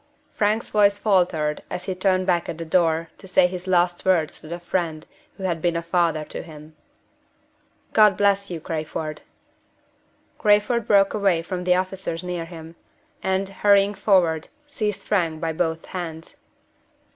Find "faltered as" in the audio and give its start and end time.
0.97-1.83